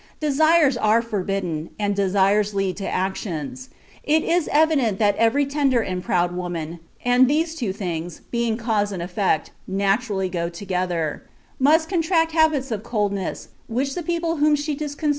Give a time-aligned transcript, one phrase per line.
[0.19, 3.69] Desires are forbidden, and desires lead to actions.
[4.03, 8.91] It is evident that every tender and proud woman and these two things, being cause
[8.91, 11.27] and effect, naturally go together
[11.59, 15.09] must contract habits of coldness which the people whom she disconcerts call prudery.